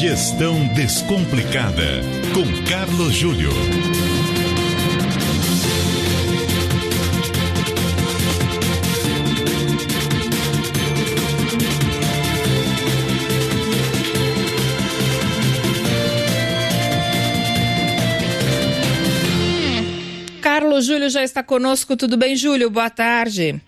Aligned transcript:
Gestão 0.00 0.64
Descomplicada, 0.74 2.02
com 2.32 2.70
Carlos 2.70 3.12
Júlio. 3.14 3.50
Carlos 20.40 20.86
Júlio 20.86 21.10
já 21.10 21.24
está 21.24 21.42
conosco. 21.42 21.96
Tudo 21.96 22.16
bem, 22.16 22.36
Júlio? 22.36 22.70
Boa 22.70 22.88
tarde. 22.88 23.60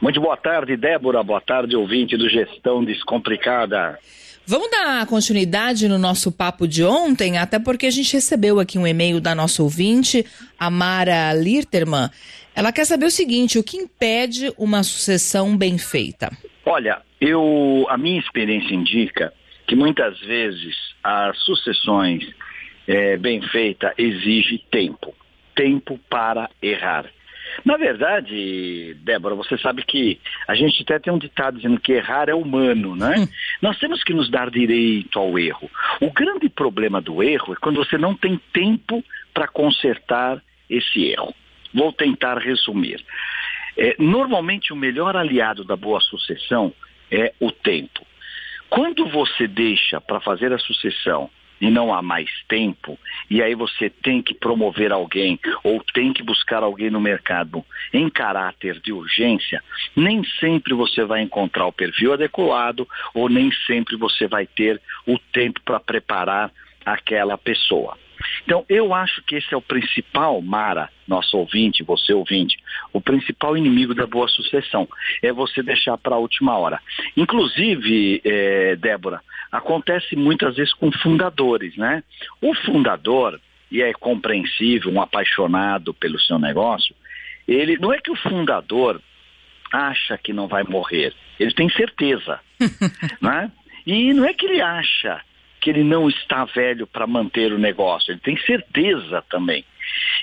Muito 0.00 0.20
boa 0.20 0.36
tarde, 0.36 0.76
Débora. 0.76 1.22
Boa 1.22 1.40
tarde, 1.40 1.74
ouvinte 1.74 2.16
do 2.16 2.28
Gestão 2.28 2.84
Descomplicada. 2.84 3.98
Vamos 4.46 4.70
dar 4.70 5.04
continuidade 5.06 5.88
no 5.88 5.98
nosso 5.98 6.30
papo 6.30 6.68
de 6.68 6.84
ontem, 6.84 7.36
até 7.36 7.58
porque 7.58 7.86
a 7.86 7.90
gente 7.90 8.12
recebeu 8.12 8.60
aqui 8.60 8.78
um 8.78 8.86
e-mail 8.86 9.20
da 9.20 9.34
nossa 9.34 9.62
ouvinte, 9.62 10.24
a 10.58 10.70
Mara 10.70 11.32
Lirterman. 11.32 12.10
Ela 12.54 12.70
quer 12.70 12.84
saber 12.84 13.06
o 13.06 13.10
seguinte: 13.10 13.58
o 13.58 13.64
que 13.64 13.78
impede 13.78 14.52
uma 14.56 14.82
sucessão 14.82 15.56
bem 15.56 15.78
feita? 15.78 16.30
Olha, 16.64 17.02
eu 17.20 17.86
a 17.88 17.96
minha 17.96 18.20
experiência 18.20 18.74
indica 18.74 19.32
que 19.66 19.74
muitas 19.74 20.20
vezes 20.20 20.76
as 21.02 21.36
sucessões 21.38 22.22
é, 22.86 23.16
bem 23.16 23.42
feitas 23.48 23.92
exige 23.98 24.58
tempo, 24.70 25.14
tempo 25.54 25.98
para 26.08 26.48
errar. 26.62 27.06
Na 27.64 27.76
verdade, 27.76 28.94
Débora, 29.02 29.34
você 29.34 29.56
sabe 29.58 29.82
que 29.82 30.20
a 30.46 30.54
gente 30.54 30.82
até 30.82 30.98
tem 30.98 31.12
um 31.12 31.18
ditado 31.18 31.56
dizendo 31.56 31.80
que 31.80 31.92
errar 31.92 32.28
é 32.28 32.34
humano, 32.34 32.94
né? 32.94 33.14
Hum. 33.18 33.28
Nós 33.62 33.78
temos 33.78 34.02
que 34.04 34.12
nos 34.12 34.30
dar 34.30 34.50
direito 34.50 35.18
ao 35.18 35.38
erro. 35.38 35.70
O 36.00 36.10
grande 36.12 36.48
problema 36.48 37.00
do 37.00 37.22
erro 37.22 37.52
é 37.52 37.56
quando 37.56 37.76
você 37.76 37.96
não 37.96 38.14
tem 38.14 38.40
tempo 38.52 39.02
para 39.32 39.48
consertar 39.48 40.42
esse 40.68 41.04
erro. 41.06 41.34
Vou 41.72 41.92
tentar 41.92 42.38
resumir. 42.38 43.04
É, 43.76 43.94
normalmente, 43.98 44.72
o 44.72 44.76
melhor 44.76 45.16
aliado 45.16 45.64
da 45.64 45.76
boa 45.76 46.00
sucessão 46.00 46.72
é 47.10 47.32
o 47.38 47.52
tempo. 47.52 48.06
Quando 48.68 49.06
você 49.08 49.46
deixa 49.46 50.00
para 50.00 50.20
fazer 50.20 50.52
a 50.52 50.58
sucessão 50.58 51.30
e 51.60 51.70
não 51.70 51.92
há 51.92 52.02
mais 52.02 52.28
tempo, 52.48 52.98
e 53.30 53.42
aí 53.42 53.54
você 53.54 53.88
tem 53.88 54.22
que 54.22 54.34
promover 54.34 54.92
alguém 54.92 55.38
ou 55.62 55.82
tem 55.94 56.12
que 56.12 56.22
buscar 56.22 56.62
alguém 56.62 56.90
no 56.90 57.00
mercado 57.00 57.64
em 57.92 58.08
caráter 58.08 58.80
de 58.80 58.92
urgência, 58.92 59.62
nem 59.94 60.22
sempre 60.40 60.74
você 60.74 61.04
vai 61.04 61.22
encontrar 61.22 61.66
o 61.66 61.72
perfil 61.72 62.12
adequado 62.12 62.86
ou 63.14 63.28
nem 63.28 63.50
sempre 63.66 63.96
você 63.96 64.26
vai 64.26 64.46
ter 64.46 64.80
o 65.06 65.18
tempo 65.32 65.60
para 65.64 65.80
preparar 65.80 66.50
aquela 66.84 67.36
pessoa. 67.36 67.96
Então, 68.44 68.64
eu 68.68 68.94
acho 68.94 69.22
que 69.22 69.36
esse 69.36 69.52
é 69.52 69.56
o 69.56 69.62
principal, 69.62 70.40
Mara, 70.40 70.88
nosso 71.06 71.36
ouvinte, 71.36 71.82
você 71.82 72.12
ouvinte, 72.12 72.56
o 72.92 73.00
principal 73.00 73.56
inimigo 73.56 73.94
da 73.94 74.06
boa 74.06 74.28
sucessão, 74.28 74.88
é 75.22 75.32
você 75.32 75.62
deixar 75.62 75.98
para 75.98 76.16
a 76.16 76.18
última 76.18 76.56
hora. 76.56 76.80
Inclusive, 77.16 78.20
é, 78.24 78.76
Débora, 78.76 79.20
acontece 79.50 80.16
muitas 80.16 80.56
vezes 80.56 80.72
com 80.74 80.90
fundadores, 80.92 81.76
né? 81.76 82.02
O 82.40 82.54
fundador, 82.54 83.40
e 83.70 83.82
é 83.82 83.92
compreensível, 83.92 84.92
um 84.92 85.00
apaixonado 85.00 85.94
pelo 85.94 86.18
seu 86.20 86.38
negócio, 86.38 86.94
ele 87.46 87.76
não 87.78 87.92
é 87.92 87.98
que 87.98 88.10
o 88.10 88.16
fundador 88.16 89.00
acha 89.72 90.16
que 90.18 90.32
não 90.32 90.46
vai 90.46 90.62
morrer, 90.64 91.12
ele 91.38 91.52
tem 91.52 91.68
certeza, 91.70 92.40
né? 93.20 93.50
E 93.86 94.12
não 94.12 94.24
é 94.24 94.34
que 94.34 94.46
ele 94.46 94.60
acha 94.60 95.20
que 95.60 95.70
ele 95.70 95.84
não 95.84 96.08
está 96.08 96.44
velho 96.44 96.86
para 96.86 97.06
manter 97.06 97.52
o 97.52 97.58
negócio, 97.58 98.12
ele 98.12 98.20
tem 98.20 98.36
certeza 98.38 99.22
também. 99.30 99.64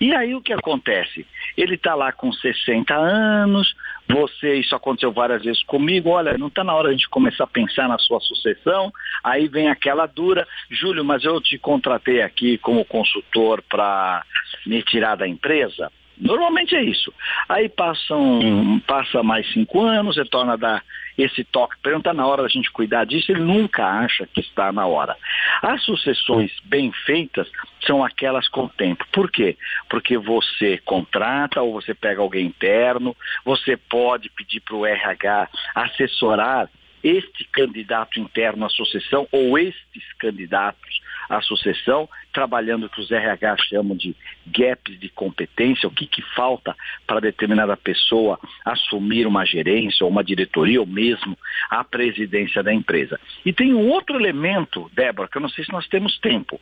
E 0.00 0.14
aí 0.14 0.34
o 0.34 0.40
que 0.40 0.52
acontece? 0.52 1.26
Ele 1.56 1.74
está 1.74 1.94
lá 1.94 2.12
com 2.12 2.32
60 2.32 2.94
anos, 2.94 3.74
você, 4.08 4.54
isso 4.54 4.74
aconteceu 4.74 5.12
várias 5.12 5.42
vezes 5.42 5.62
comigo, 5.64 6.10
olha, 6.10 6.36
não 6.38 6.48
está 6.48 6.64
na 6.64 6.74
hora 6.74 6.94
de 6.94 7.08
começar 7.08 7.44
a 7.44 7.46
pensar 7.46 7.88
na 7.88 7.98
sua 7.98 8.20
sucessão, 8.20 8.92
aí 9.22 9.48
vem 9.48 9.68
aquela 9.68 10.06
dura, 10.06 10.46
Júlio, 10.70 11.04
mas 11.04 11.24
eu 11.24 11.40
te 11.40 11.58
contratei 11.58 12.22
aqui 12.22 12.58
como 12.58 12.84
consultor 12.84 13.62
para 13.68 14.24
me 14.66 14.82
tirar 14.82 15.16
da 15.16 15.28
empresa. 15.28 15.90
Normalmente 16.20 16.76
é 16.76 16.82
isso. 16.82 17.12
Aí 17.48 17.68
passam, 17.68 18.80
passa 18.86 19.22
mais 19.22 19.50
cinco 19.52 19.80
anos, 19.82 20.16
retorna 20.16 20.52
a 20.52 20.56
dar 20.56 20.84
esse 21.18 21.44
toque, 21.44 21.76
pergunta 21.82 22.12
na 22.12 22.26
hora 22.26 22.42
da 22.42 22.48
gente 22.48 22.70
cuidar 22.70 23.04
disso, 23.04 23.30
ele 23.30 23.40
nunca 23.40 23.84
acha 23.84 24.26
que 24.26 24.40
está 24.40 24.72
na 24.72 24.86
hora. 24.86 25.16
As 25.62 25.82
sucessões 25.82 26.50
bem 26.64 26.92
feitas 27.04 27.50
são 27.86 28.04
aquelas 28.04 28.48
com 28.48 28.68
tempo. 28.68 29.04
Por 29.12 29.30
quê? 29.30 29.56
Porque 29.88 30.16
você 30.16 30.78
contrata 30.84 31.60
ou 31.60 31.72
você 31.72 31.94
pega 31.94 32.20
alguém 32.20 32.46
interno, 32.46 33.16
você 33.44 33.76
pode 33.76 34.30
pedir 34.30 34.60
para 34.60 34.76
o 34.76 34.86
RH 34.86 35.48
assessorar 35.74 36.70
este 37.02 37.44
candidato 37.44 38.20
interno 38.20 38.66
à 38.66 38.68
sucessão 38.68 39.26
ou 39.32 39.58
estes 39.58 40.12
candidatos 40.18 41.00
à 41.30 41.40
sucessão, 41.40 42.08
trabalhando 42.32 42.86
o 42.86 42.90
que 42.90 43.00
os 43.00 43.10
RH 43.10 43.56
chamam 43.68 43.96
de 43.96 44.14
gaps 44.46 44.98
de 44.98 45.08
competência, 45.08 45.88
o 45.88 45.92
que, 45.92 46.06
que 46.06 46.20
falta 46.34 46.76
para 47.06 47.20
determinada 47.20 47.76
pessoa 47.76 48.38
assumir 48.64 49.26
uma 49.26 49.46
gerência 49.46 50.04
ou 50.04 50.10
uma 50.10 50.24
diretoria 50.24 50.80
ou 50.80 50.86
mesmo 50.86 51.38
a 51.70 51.84
presidência 51.84 52.62
da 52.62 52.74
empresa. 52.74 53.18
E 53.46 53.52
tem 53.52 53.72
um 53.72 53.88
outro 53.88 54.16
elemento, 54.16 54.90
Débora, 54.92 55.28
que 55.28 55.38
eu 55.38 55.42
não 55.42 55.48
sei 55.48 55.64
se 55.64 55.72
nós 55.72 55.86
temos 55.86 56.18
tempo. 56.18 56.60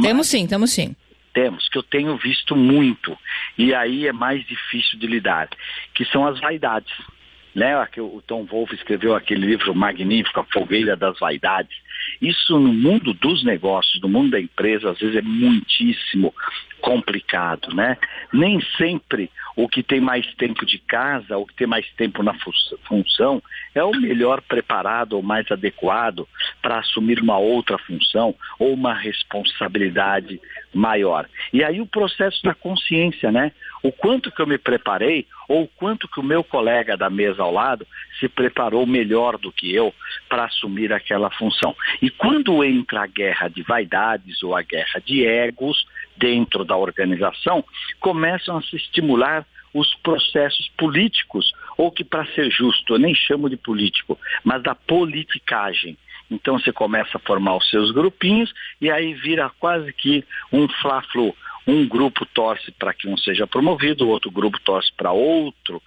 Temos 0.00 0.28
sim, 0.28 0.46
temos 0.46 0.70
sim 0.72 0.94
temos, 1.34 1.68
que 1.68 1.76
eu 1.76 1.82
tenho 1.82 2.16
visto 2.16 2.54
muito, 2.54 3.18
e 3.58 3.74
aí 3.74 4.06
é 4.06 4.12
mais 4.12 4.46
difícil 4.46 4.98
de 4.98 5.06
lidar, 5.08 5.48
que 5.92 6.04
são 6.06 6.24
as 6.24 6.38
vaidades. 6.38 6.94
Né? 7.54 7.74
O 7.98 8.22
Tom 8.26 8.44
Wolfe 8.50 8.74
escreveu 8.74 9.14
aquele 9.14 9.46
livro 9.46 9.74
magnífico, 9.74 10.40
A 10.40 10.44
Fogueira 10.44 10.96
das 10.96 11.18
Vaidades. 11.18 11.76
Isso 12.20 12.58
no 12.58 12.72
mundo 12.72 13.14
dos 13.14 13.44
negócios, 13.44 14.00
no 14.02 14.08
mundo 14.08 14.32
da 14.32 14.40
empresa, 14.40 14.90
às 14.90 14.98
vezes 14.98 15.16
é 15.16 15.22
muitíssimo 15.22 16.34
complicado, 16.84 17.74
né? 17.74 17.96
Nem 18.30 18.60
sempre 18.76 19.30
o 19.56 19.66
que 19.66 19.82
tem 19.82 20.02
mais 20.02 20.26
tempo 20.34 20.66
de 20.66 20.78
casa, 20.78 21.38
o 21.38 21.46
que 21.46 21.54
tem 21.54 21.66
mais 21.66 21.88
tempo 21.92 22.22
na 22.22 22.34
função, 22.86 23.42
é 23.74 23.82
o 23.82 23.92
melhor 23.92 24.42
preparado 24.42 25.14
ou 25.14 25.22
mais 25.22 25.50
adequado 25.50 26.28
para 26.60 26.80
assumir 26.80 27.20
uma 27.20 27.38
outra 27.38 27.78
função 27.78 28.34
ou 28.58 28.74
uma 28.74 28.92
responsabilidade 28.92 30.38
maior. 30.74 31.26
E 31.54 31.64
aí 31.64 31.80
o 31.80 31.86
processo 31.86 32.42
da 32.42 32.52
consciência, 32.54 33.32
né? 33.32 33.52
O 33.82 33.90
quanto 33.90 34.30
que 34.30 34.42
eu 34.42 34.46
me 34.46 34.58
preparei 34.58 35.26
ou 35.48 35.62
o 35.62 35.68
quanto 35.68 36.08
que 36.08 36.20
o 36.20 36.22
meu 36.22 36.44
colega 36.44 36.98
da 36.98 37.08
mesa 37.08 37.42
ao 37.42 37.52
lado 37.52 37.86
se 38.20 38.28
preparou 38.28 38.86
melhor 38.86 39.38
do 39.38 39.50
que 39.50 39.74
eu 39.74 39.94
para 40.28 40.44
assumir 40.44 40.92
aquela 40.92 41.30
função. 41.30 41.74
E 42.02 42.10
quando 42.10 42.62
entra 42.62 43.02
a 43.02 43.06
guerra 43.06 43.48
de 43.48 43.62
vaidades 43.62 44.42
ou 44.42 44.54
a 44.54 44.62
guerra 44.62 45.00
de 45.04 45.24
egos 45.24 45.86
dentro 46.16 46.64
da 46.64 46.76
organização, 46.76 47.64
começam 48.00 48.56
a 48.56 48.62
se 48.62 48.76
estimular 48.76 49.46
os 49.72 49.92
processos 49.96 50.68
políticos, 50.78 51.52
ou 51.76 51.90
que 51.90 52.04
para 52.04 52.24
ser 52.26 52.48
justo, 52.50 52.94
eu 52.94 52.98
nem 52.98 53.14
chamo 53.14 53.50
de 53.50 53.56
político, 53.56 54.18
mas 54.44 54.62
da 54.62 54.74
politicagem. 54.74 55.98
Então 56.30 56.58
você 56.58 56.72
começa 56.72 57.16
a 57.16 57.20
formar 57.20 57.56
os 57.56 57.68
seus 57.68 57.90
grupinhos 57.90 58.52
e 58.80 58.90
aí 58.90 59.14
vira 59.14 59.50
quase 59.58 59.92
que 59.92 60.24
um 60.52 60.68
fla-flu. 60.68 61.34
Um 61.66 61.86
grupo 61.86 62.24
torce 62.26 62.70
para 62.72 62.94
que 62.94 63.08
um 63.08 63.16
seja 63.16 63.46
promovido, 63.46 64.06
o 64.06 64.08
outro 64.08 64.30
grupo 64.30 64.60
torce 64.60 64.92
para 64.96 65.12
outro 65.12 65.82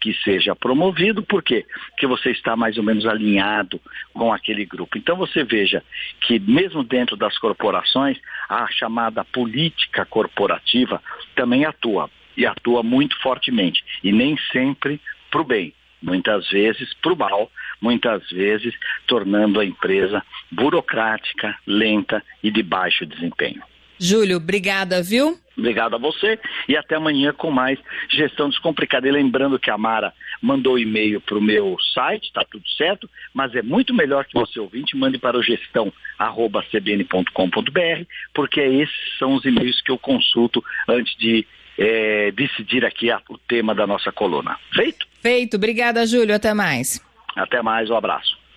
que 0.00 0.14
seja 0.24 0.56
promovido, 0.56 1.22
por 1.22 1.42
quê? 1.42 1.66
Porque 1.90 2.06
você 2.06 2.30
está 2.30 2.56
mais 2.56 2.78
ou 2.78 2.82
menos 2.82 3.06
alinhado 3.06 3.80
com 4.14 4.32
aquele 4.32 4.64
grupo. 4.64 4.96
Então 4.96 5.16
você 5.16 5.44
veja 5.44 5.82
que 6.22 6.38
mesmo 6.38 6.82
dentro 6.82 7.16
das 7.16 7.36
corporações, 7.38 8.18
a 8.48 8.66
chamada 8.70 9.24
política 9.24 10.04
corporativa 10.06 11.02
também 11.34 11.64
atua 11.64 12.10
e 12.36 12.46
atua 12.46 12.82
muito 12.82 13.20
fortemente 13.20 13.84
e 14.02 14.10
nem 14.10 14.36
sempre 14.50 15.00
para 15.30 15.40
o 15.42 15.44
bem, 15.44 15.74
muitas 16.02 16.48
vezes 16.48 16.94
para 16.94 17.12
o 17.12 17.16
mal, 17.16 17.50
muitas 17.80 18.28
vezes 18.30 18.74
tornando 19.06 19.60
a 19.60 19.64
empresa 19.64 20.24
burocrática, 20.50 21.56
lenta 21.66 22.22
e 22.42 22.50
de 22.50 22.62
baixo 22.62 23.04
desempenho. 23.04 23.62
Júlio, 24.00 24.38
obrigada, 24.38 25.02
viu? 25.02 25.38
Obrigado 25.56 25.94
a 25.94 25.98
você 25.98 26.38
e 26.66 26.76
até 26.76 26.94
amanhã 26.94 27.34
com 27.34 27.50
mais 27.50 27.78
Gestão 28.10 28.48
Descomplicada. 28.48 29.06
E 29.06 29.10
lembrando 29.10 29.58
que 29.58 29.70
a 29.70 29.76
Mara 29.76 30.14
mandou 30.40 30.78
e-mail 30.78 31.20
para 31.20 31.36
o 31.36 31.42
meu 31.42 31.76
site, 31.92 32.24
está 32.24 32.42
tudo 32.50 32.66
certo, 32.70 33.10
mas 33.34 33.54
é 33.54 33.60
muito 33.60 33.92
melhor 33.92 34.24
que 34.24 34.32
você 34.32 34.58
ouvinte 34.58 34.96
mande 34.96 35.18
para 35.18 35.36
o 35.36 35.42
gestão.cbn.com.br, 35.42 38.04
porque 38.32 38.60
esses 38.60 39.18
são 39.18 39.34
os 39.34 39.44
e-mails 39.44 39.82
que 39.82 39.92
eu 39.92 39.98
consulto 39.98 40.64
antes 40.88 41.14
de 41.18 41.46
é, 41.78 42.32
decidir 42.32 42.86
aqui 42.86 43.10
a, 43.10 43.20
o 43.28 43.36
tema 43.36 43.74
da 43.74 43.86
nossa 43.86 44.10
coluna. 44.10 44.56
Feito? 44.72 45.06
Feito. 45.20 45.56
Obrigada, 45.56 46.06
Júlio. 46.06 46.34
Até 46.34 46.54
mais. 46.54 47.04
Até 47.36 47.62
mais. 47.62 47.90
Um 47.90 47.96
abraço. 47.96 48.39